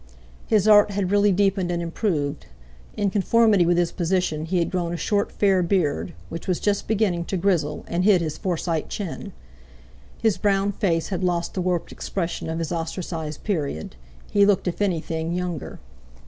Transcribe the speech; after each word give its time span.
His 0.47 0.67
art 0.67 0.89
had 0.89 1.11
really 1.11 1.31
deepened 1.31 1.69
and 1.69 1.79
improved. 1.79 2.47
In 2.97 3.11
conformity 3.11 3.67
with 3.67 3.77
his 3.77 3.91
position 3.91 4.45
he 4.45 4.57
had 4.57 4.71
grown 4.71 4.91
a 4.91 4.97
short 4.97 5.31
fair 5.31 5.61
beard, 5.61 6.15
which 6.27 6.47
was 6.47 6.59
just 6.59 6.87
beginning 6.87 7.23
to 7.25 7.37
grizzle, 7.37 7.85
and 7.87 8.03
hid 8.03 8.19
his 8.19 8.35
Forsyte 8.35 8.89
chin; 8.89 9.31
his 10.19 10.39
brown 10.39 10.71
face 10.71 11.09
had 11.09 11.23
lost 11.23 11.53
the 11.53 11.61
warped 11.61 11.91
expression 11.91 12.49
of 12.49 12.57
his 12.57 12.71
ostracised 12.71 13.43
period—he 13.43 14.43
looked, 14.43 14.67
if 14.67 14.81
anything, 14.81 15.33
younger. 15.33 15.79